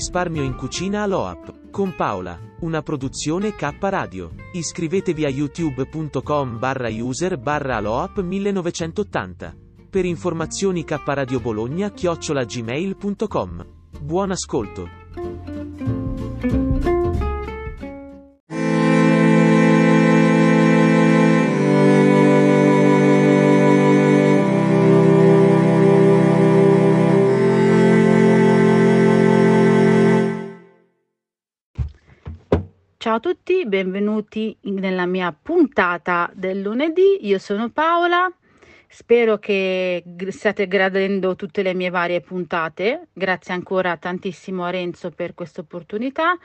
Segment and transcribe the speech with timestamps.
[0.00, 1.68] Risparmio in cucina all'OAP.
[1.70, 2.38] Con Paola.
[2.60, 4.30] Una produzione K Radio.
[4.50, 9.54] Iscrivetevi a youtube.com barra user barra aloap 1980.
[9.90, 13.66] Per informazioni K Radio Bologna chiocciola gmail.com.
[14.00, 14.99] Buon ascolto.
[33.10, 37.26] Ciao a tutti, benvenuti nella mia puntata del lunedì.
[37.26, 38.32] Io sono Paola,
[38.86, 43.08] spero che stiate gradendo tutte le mie varie puntate.
[43.12, 46.38] Grazie ancora tantissimo a Renzo per questa opportunità.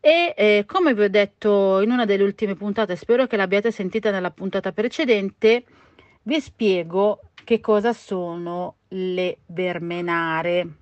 [0.00, 4.10] E eh, come vi ho detto in una delle ultime puntate, spero che l'abbiate sentita
[4.10, 5.62] nella puntata precedente,
[6.22, 10.81] vi spiego che cosa sono le vermenare.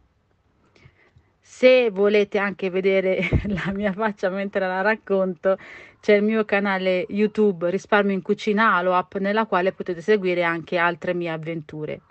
[1.53, 5.59] Se volete anche vedere la mia faccia mentre la racconto,
[6.01, 11.12] c'è il mio canale YouTube Risparmio in Cucina Aloap nella quale potete seguire anche altre
[11.12, 12.03] mie avventure.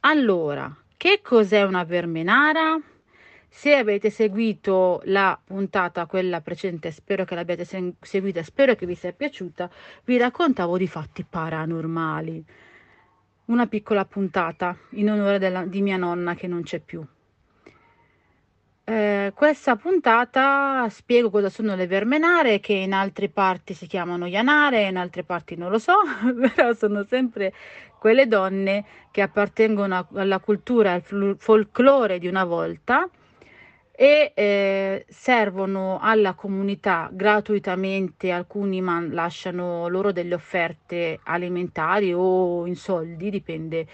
[0.00, 2.78] Allora, che cos'è una vermenara?
[3.48, 7.64] Se avete seguito la puntata, quella precedente, spero che l'abbiate
[8.00, 9.68] seguita, spero che vi sia piaciuta,
[10.04, 12.44] vi raccontavo di fatti paranormali.
[13.46, 17.04] Una piccola puntata in onore della, di mia nonna che non c'è più.
[19.34, 24.96] Questa puntata spiego cosa sono le vermenare, che in altre parti si chiamano ianare, in
[24.96, 25.94] altre parti non lo so,
[26.54, 27.52] però sono sempre
[27.98, 33.08] quelle donne che appartengono alla cultura al folklore di una volta
[33.92, 42.74] e eh, servono alla comunità gratuitamente, alcuni man- lasciano loro delle offerte alimentari o in
[42.74, 43.86] soldi, dipende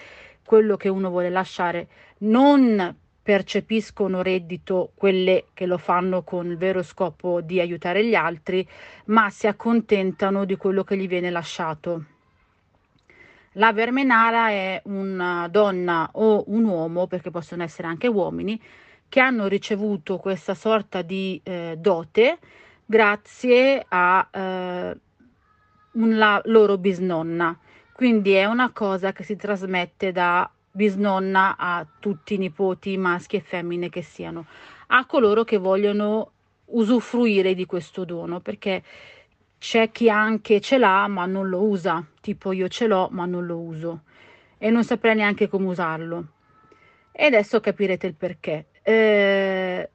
[0.44, 1.88] quello che uno vuole lasciare,
[2.20, 2.96] non
[3.28, 8.66] percepiscono reddito quelle che lo fanno con il vero scopo di aiutare gli altri,
[9.08, 12.04] ma si accontentano di quello che gli viene lasciato.
[13.52, 18.58] La vermenara è una donna o un uomo, perché possono essere anche uomini,
[19.10, 22.38] che hanno ricevuto questa sorta di eh, dote
[22.86, 24.96] grazie a eh,
[25.92, 27.54] una loro bisnonna.
[27.92, 33.40] Quindi è una cosa che si trasmette da bisnonna a tutti i nipoti maschi e
[33.40, 34.46] femmine che siano,
[34.86, 36.30] a coloro che vogliono
[36.66, 38.84] usufruire di questo dono, perché
[39.58, 43.44] c'è chi anche ce l'ha ma non lo usa, tipo io ce l'ho ma non
[43.44, 44.02] lo uso
[44.56, 46.26] e non saprei neanche come usarlo.
[47.10, 48.66] E adesso capirete il perché.
[48.82, 49.90] Eh,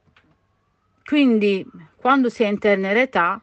[1.02, 1.66] quindi
[1.96, 3.40] quando si è in tenera età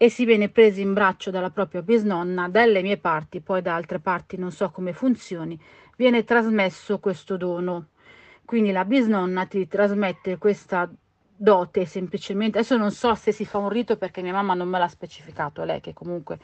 [0.00, 3.98] e si viene presi in braccio dalla propria bisnonna, dalle mie parti, poi da altre
[3.98, 5.60] parti non so come funzioni,
[5.98, 7.88] viene trasmesso questo dono.
[8.44, 10.88] Quindi la bisnonna ti trasmette questa
[11.36, 12.58] dote semplicemente.
[12.58, 15.64] Adesso non so se si fa un rito perché mia mamma non me l'ha specificato,
[15.64, 16.38] lei che comunque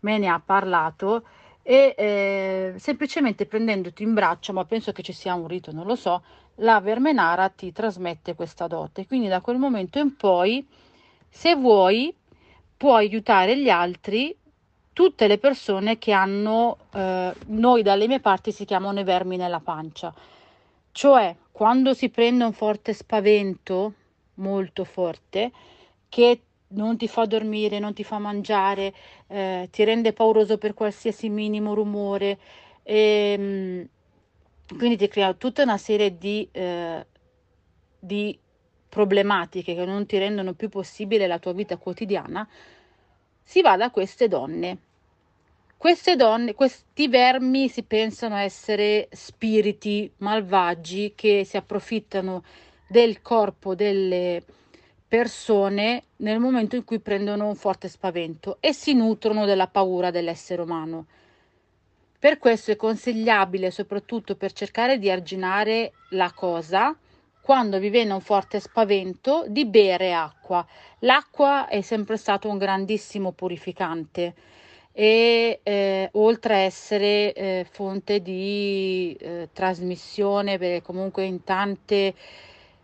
[0.00, 1.24] me ne ha parlato
[1.62, 5.96] e eh, semplicemente prendendoti in braccio, ma penso che ci sia un rito, non lo
[5.96, 6.22] so,
[6.56, 9.06] la vermenara ti trasmette questa dote.
[9.06, 10.66] Quindi da quel momento in poi,
[11.30, 12.14] se vuoi,
[12.76, 14.36] puoi aiutare gli altri
[14.98, 19.60] tutte le persone che hanno, eh, noi dalle mie parti si chiamano i vermi nella
[19.60, 20.12] pancia.
[20.90, 23.92] Cioè, quando si prende un forte spavento,
[24.34, 25.52] molto forte,
[26.08, 28.92] che non ti fa dormire, non ti fa mangiare,
[29.28, 32.36] eh, ti rende pauroso per qualsiasi minimo rumore,
[32.82, 33.88] e, ehm,
[34.76, 37.06] quindi ti crea tutta una serie di, eh,
[38.00, 38.36] di
[38.88, 42.48] problematiche che non ti rendono più possibile la tua vita quotidiana,
[43.44, 44.86] si va da queste donne
[45.78, 52.42] queste donne, questi vermi si pensano essere spiriti malvagi che si approfittano
[52.88, 54.42] del corpo delle
[55.06, 60.62] persone nel momento in cui prendono un forte spavento e si nutrono della paura dell'essere
[60.62, 61.06] umano.
[62.18, 66.92] Per questo è consigliabile, soprattutto per cercare di arginare la cosa,
[67.40, 70.66] quando vi viene un forte spavento, di bere acqua.
[71.00, 74.34] L'acqua è sempre stato un grandissimo purificante
[75.00, 82.14] e eh, oltre a essere eh, fonte di eh, trasmissione, perché comunque in tante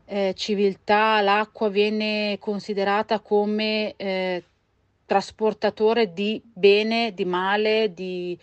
[0.04, 4.44] eh, civiltà l'acqua viene considerata come eh,
[5.06, 8.38] trasportatore di bene, di male, di,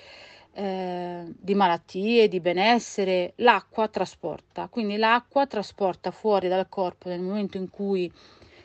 [0.52, 3.32] eh, di malattie, di benessere.
[3.38, 8.12] L'acqua trasporta, quindi l'acqua trasporta fuori dal corpo nel momento in cui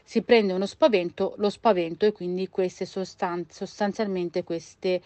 [0.07, 5.03] si prende uno spavento, lo spavento e quindi queste sostanze, sostanzialmente queste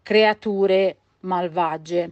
[0.00, 2.10] creature malvagie.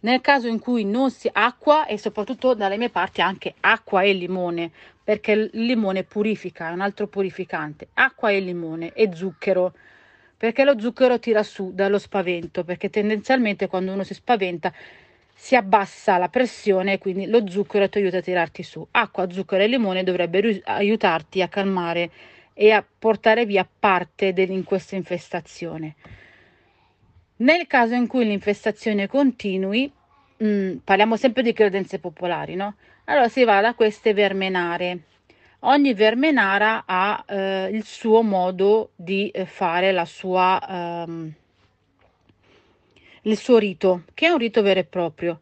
[0.00, 4.12] Nel caso in cui non si acqua e soprattutto dalle mie parti anche acqua e
[4.12, 4.72] limone,
[5.04, 9.72] perché il limone purifica, è un altro purificante, acqua e limone e zucchero,
[10.36, 14.72] perché lo zucchero tira su dallo spavento, perché tendenzialmente quando uno si spaventa
[15.38, 18.84] si abbassa la pressione e quindi lo zucchero ti aiuta a tirarti su.
[18.90, 22.10] Acqua, zucchero e limone dovrebbero aiutarti a calmare
[22.54, 25.94] e a portare via parte di questa infestazione.
[27.36, 29.92] Nel caso in cui l'infestazione continui,
[30.38, 32.76] mh, mm, parliamo sempre di credenze popolari, no?
[33.04, 35.00] Allora si va da queste vermenare.
[35.60, 41.32] Ogni vermenara ha eh, il suo modo di eh, fare la sua, ehm,
[43.26, 45.38] il suo rito, che è un rito vero e proprio.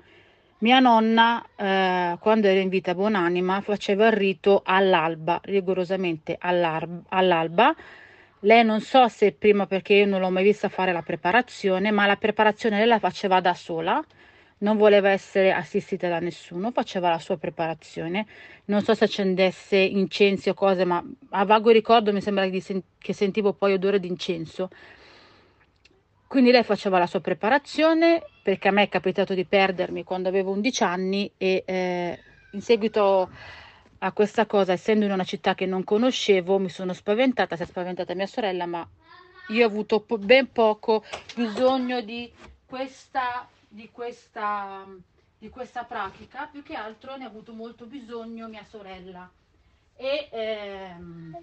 [0.58, 7.74] Mia nonna, eh, quando era in vita buonanima, faceva il rito all'alba, rigorosamente all'alba.
[8.40, 12.06] Lei non so se prima perché io non l'ho mai vista fare la preparazione, ma
[12.06, 14.02] la preparazione lei la faceva da sola
[14.58, 18.26] non voleva essere assistita da nessuno, faceva la sua preparazione.
[18.66, 23.52] Non so se accendesse incensi o cose, ma a vago ricordo mi sembra che sentivo
[23.52, 24.70] poi odore di incenso.
[26.34, 30.50] Quindi lei faceva la sua preparazione perché a me è capitato di perdermi quando avevo
[30.50, 32.18] 11 anni e eh,
[32.50, 33.30] in seguito
[33.98, 37.66] a questa cosa, essendo in una città che non conoscevo, mi sono spaventata, si è
[37.66, 38.84] spaventata mia sorella, ma
[39.50, 41.04] io ho avuto po- ben poco
[41.36, 42.28] bisogno di
[42.66, 44.88] questa di questa,
[45.38, 49.30] di questa pratica, più che altro ne ha avuto molto bisogno mia sorella.
[49.94, 51.36] E, ehm,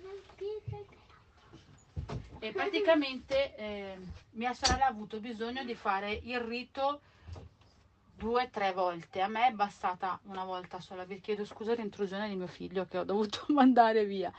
[2.44, 3.98] e praticamente eh,
[4.32, 7.02] mia sorella ha avuto bisogno di fare il rito
[8.16, 9.22] due o tre volte.
[9.22, 11.04] A me è bastata una volta sola.
[11.04, 14.34] Vi chiedo scusa l'intrusione di mio figlio che ho dovuto mandare via.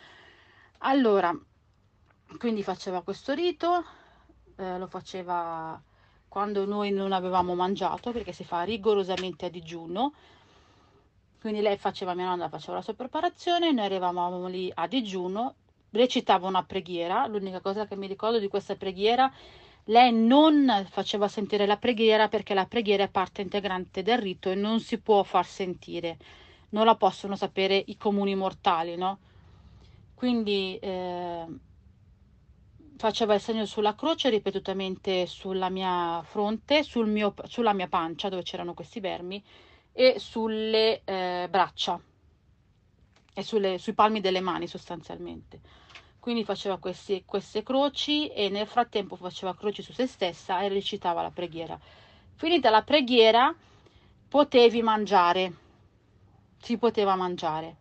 [0.79, 1.33] Allora,
[2.39, 3.85] quindi faceva questo rito,
[4.57, 5.81] eh, lo faceva
[6.27, 10.15] quando noi non avevamo mangiato perché si fa rigorosamente a digiuno
[11.39, 15.57] quindi lei faceva mia nonna faceva la sua preparazione noi eravamo lì a digiuno
[15.93, 19.33] recitava una preghiera l'unica cosa che mi ricordo di questa preghiera
[19.87, 24.55] lei non faceva sentire la preghiera perché la preghiera è parte integrante del rito e
[24.55, 26.19] non si può far sentire
[26.71, 29.19] non la possono sapere i comuni mortali no
[30.15, 31.47] quindi eh,
[33.03, 38.43] faceva il segno sulla croce ripetutamente sulla mia fronte, sul mio, sulla mia pancia dove
[38.43, 39.43] c'erano questi vermi
[39.93, 42.00] e sulle eh, braccia
[43.35, 45.61] e sulle, sui palmi delle mani sostanzialmente.
[46.23, 51.21] Quindi faceva questi, queste croci e nel frattempo faceva croci su se stessa e recitava
[51.21, 51.77] la preghiera.
[52.37, 53.53] Finita la preghiera
[54.29, 55.53] potevi mangiare,
[56.61, 57.75] si poteva mangiare.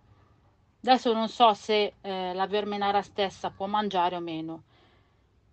[0.83, 4.63] Adesso non so se eh, la vermenara stessa può mangiare o meno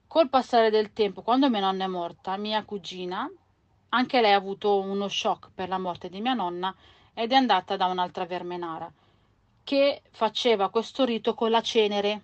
[0.06, 3.30] Col passare del tempo, quando mia nonna è morta, mia cugina,
[3.90, 6.74] anche lei ha avuto uno shock per la morte di mia nonna
[7.12, 8.90] ed è andata da un'altra vermenara
[9.62, 12.22] che faceva questo rito con la cenere.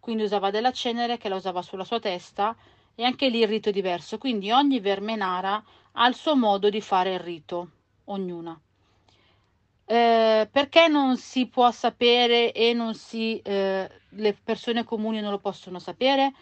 [0.00, 2.56] Quindi usava della cenere che la usava sulla sua testa
[2.94, 4.18] e anche lì il rito è diverso.
[4.18, 5.62] Quindi ogni vermenara
[5.92, 7.70] ha il suo modo di fare il rito,
[8.04, 8.58] ognuna.
[9.84, 15.38] Eh, perché non si può sapere e non si, eh, le persone comuni non lo
[15.38, 16.32] possono sapere?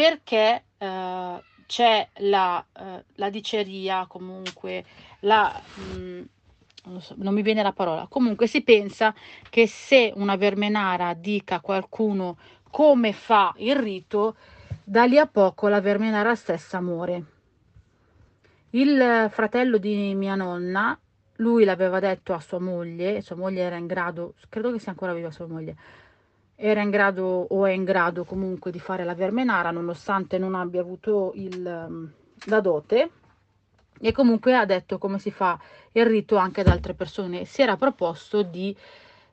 [0.00, 4.84] perché eh, c'è la, eh, la, diceria, comunque
[5.20, 5.60] la...
[5.74, 6.22] Mh, mm,
[6.84, 9.14] non, so, non mi viene la parola, comunque si pensa
[9.50, 12.38] che se una vermenara dica a qualcuno
[12.70, 14.36] come fa il rito,
[14.84, 17.24] da lì a poco la vermenara stessa muore.
[18.70, 20.96] Il fratello di mia nonna,
[21.36, 25.12] lui l'aveva detto a sua moglie, sua moglie era in grado, credo che sia ancora
[25.12, 25.76] viva sua moglie,
[26.54, 30.82] era in grado o è in grado comunque di fare la vermenara nonostante non abbia
[30.82, 32.12] avuto il, ehm,
[32.44, 33.10] la dote
[33.98, 35.58] e comunque ha detto come si fa
[35.92, 38.76] il rito anche ad altre persone si era proposto di,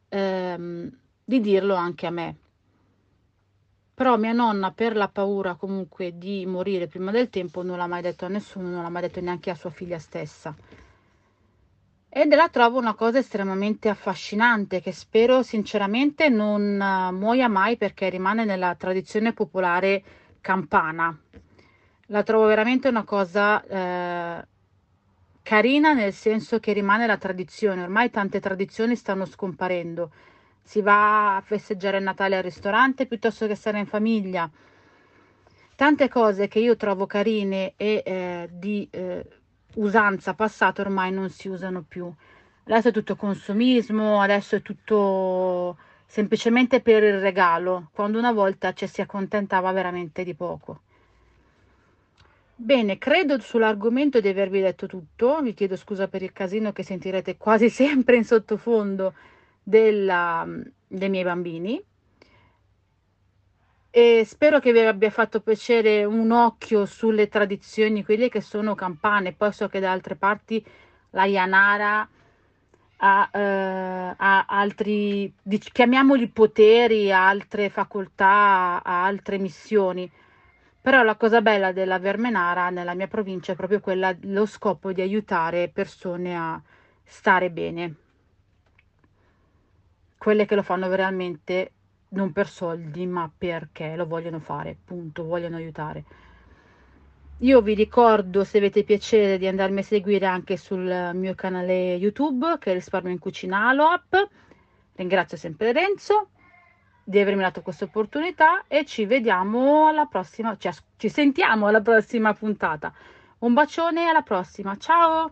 [0.07, 0.89] ehm,
[1.21, 2.35] di dirlo anche a me
[3.97, 8.03] però mia nonna per la paura comunque di morire prima del tempo non l'ha mai
[8.03, 10.55] detto a nessuno non l'ha mai detto neanche a sua figlia stessa
[12.07, 18.09] ed la trovo una cosa estremamente affascinante che spero sinceramente non uh, muoia mai perché
[18.09, 20.03] rimane nella tradizione popolare
[20.41, 21.15] campana.
[22.07, 24.45] La trovo veramente una cosa uh,
[25.41, 30.11] carina nel senso che rimane la tradizione, ormai tante tradizioni stanno scomparendo.
[30.67, 34.51] Si va a festeggiare Natale al ristorante piuttosto che stare in famiglia.
[35.75, 39.25] Tante cose che io trovo carine e eh, di eh,
[39.75, 42.13] usanza passata ormai non si usano più.
[42.65, 48.87] Adesso è tutto consumismo, adesso è tutto semplicemente per il regalo, quando una volta ci
[48.87, 50.81] si accontentava veramente di poco.
[52.57, 57.37] Bene, credo sull'argomento di avervi detto tutto, vi chiedo scusa per il casino che sentirete
[57.37, 59.13] quasi sempre in sottofondo
[59.67, 60.47] della,
[60.87, 61.83] dei miei bambini.
[63.89, 69.33] E spero che vi abbia fatto piacere un occhio sulle tradizioni, quelle che sono campane,
[69.33, 70.63] poi so che da altre parti
[71.11, 72.07] la Yanara
[72.97, 75.33] ha, eh, ha altri,
[75.73, 80.09] chiamiamoli poteri, altre facoltà, ha altre missioni.
[80.81, 85.01] Però la cosa bella della Vermenara nella mia provincia è proprio quella, lo scopo di
[85.01, 86.61] aiutare persone a
[87.03, 87.95] stare bene.
[90.17, 91.71] Quelle che lo fanno veramente
[92.09, 96.03] non per soldi, ma perché lo vogliono fare, punto, vogliono aiutare.
[97.41, 102.57] Io vi ricordo, se avete piacere, di andarmi a seguire anche sul mio canale YouTube,
[102.59, 104.27] che è Risparmio in Cucina Aloap.
[104.95, 106.29] Ringrazio sempre Renzo
[107.03, 112.33] di avermi dato questa opportunità e ci vediamo alla prossima, cioè, ci sentiamo alla prossima
[112.33, 112.91] puntata.
[113.39, 115.31] Un bacione alla prossima, ciao!